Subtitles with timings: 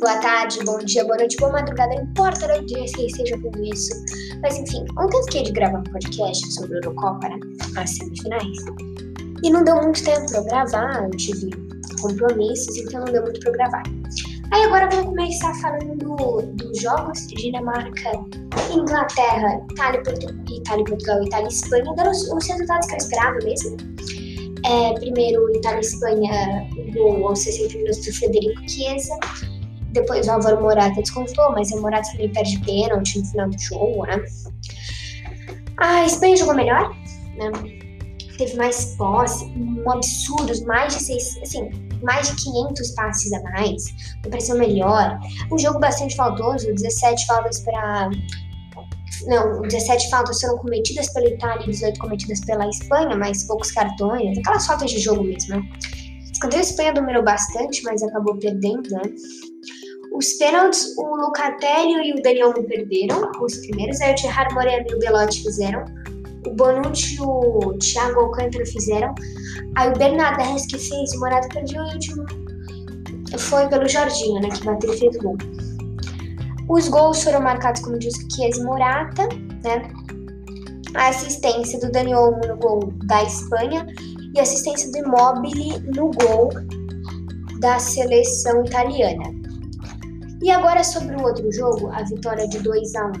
[0.00, 3.64] boa tarde, bom dia, boa noite, boa madrugada, não importa o dia que seja tudo
[3.64, 3.92] isso.
[4.42, 7.38] Mas enfim, ontem eu fiquei de gravar um podcast sobre a Eurocopa, né?
[7.76, 8.58] As semifinais.
[9.42, 11.50] E não deu muito tempo pra eu gravar, eu tive
[12.00, 13.82] compromissos, então não deu muito pra eu gravar.
[14.52, 18.12] Aí agora vamos começar falando do, dos jogos de Dinamarca,
[18.72, 21.94] Inglaterra, Itália, Portu Itália, Portugal, Itália e Espanha.
[21.96, 23.76] Deram os, os resultados que eu esperava mesmo.
[24.64, 29.18] É, primeiro, Itália e Espanha, o gol aos 60 minutos do Frederico Chiesa.
[29.96, 34.04] Depois o Álvaro Morata descontou, mas o Morata também perde pênalti no final do jogo,
[34.04, 34.22] né?
[35.78, 36.94] A Espanha jogou melhor,
[37.38, 37.50] né?
[38.36, 41.70] Teve mais posse, um absurdo, mais de seis, assim,
[42.02, 43.84] mais de 500 passes a mais,
[44.22, 45.18] me pareceu melhor.
[45.50, 48.10] Um jogo bastante faltoso, 17 faltas para.
[49.26, 54.36] Não, 17 faltas foram cometidas pela Itália e 18 cometidas pela Espanha, mas poucos cartões,
[54.36, 55.62] aquelas faltas de jogo mesmo, né?
[56.30, 59.00] Escanteio a Espanha dominou bastante, mas acabou perdendo, né?
[60.16, 64.94] Os pênaltis, o Lucatelli e o Daniel perderam, os primeiros, aí o Thierry Moreno e
[64.94, 65.84] o Belotti fizeram
[66.46, 69.14] o Bonucci e o Thiago Alcântara fizeram.
[69.74, 72.24] Aí o Bernardes que fez, o Morata perdeu e o último
[73.38, 75.36] foi pelo Jorginho, né, que bateu e fez gol.
[76.68, 79.28] Os gols foram marcados, como disse, Chiesa e Morata,
[79.64, 79.82] né?
[80.94, 83.86] A assistência do Daniel no gol da Espanha
[84.34, 86.48] e a assistência do Immobile no gol
[87.60, 89.24] da seleção italiana.
[90.42, 93.12] E agora sobre o outro jogo, a vitória de 2 a 1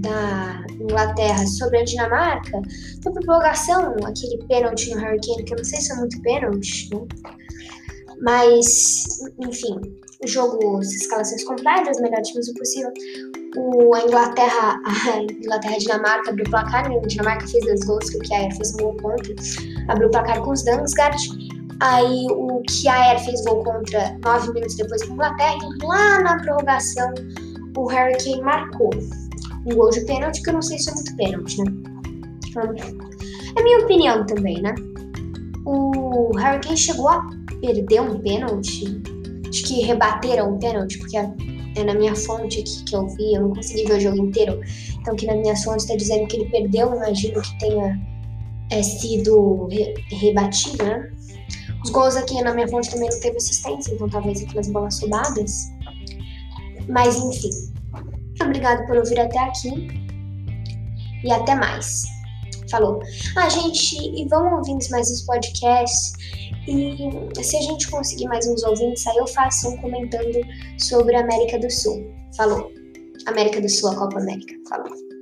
[0.00, 2.60] da Inglaterra sobre a Dinamarca,
[3.02, 7.06] por prorrogação, aquele pênalti no Hurricane, que eu não sei se é muito pênalti, né?
[8.20, 9.04] Mas,
[9.40, 9.80] enfim,
[10.22, 12.90] o jogo, as escalações completas, melhor times possível.
[13.56, 16.96] O, a Inglaterra, a Inglaterra e Dinamarca abriu o placar, né?
[16.96, 19.34] a Dinamarca fez dois gols, que o Kjaer fez um gol contra,
[19.88, 21.53] abriu o placar com os Dansgaard.
[21.80, 26.38] Aí o Kjaer fez gol contra nove minutos depois com a Inglaterra, e lá na
[26.40, 27.12] prorrogação
[27.76, 28.90] o Hurricane marcou
[29.66, 31.72] um gol de pênalti, que eu não sei se é muito pênalti, né?
[33.56, 34.74] É minha opinião também, né?
[35.64, 37.26] O Harry Kane chegou a
[37.60, 39.02] perder um pênalti.
[39.48, 43.42] Acho que rebateram um pênalti, porque é na minha fonte aqui que eu vi, eu
[43.42, 44.60] não consegui ver o jogo inteiro.
[45.00, 48.00] Então, aqui na minha fonte está dizendo que ele perdeu, imagino que tenha
[48.70, 51.10] é, sido re rebatido, né?
[51.84, 55.70] Os gols aqui na minha fonte também não teve assistência, então talvez aquelas bolas subadas.
[56.88, 57.50] Mas, enfim,
[58.42, 59.88] Obrigado por ouvir até aqui
[61.22, 62.04] e até mais.
[62.70, 63.00] Falou.
[63.36, 66.12] Ah, gente, e vão ouvindo mais os podcasts.
[66.66, 70.40] E se a gente conseguir mais uns ouvintes, aí eu faço um comentando
[70.78, 72.10] sobre a América do Sul.
[72.36, 72.72] Falou.
[73.26, 74.54] América do Sul, a Copa América.
[74.68, 75.13] Falou.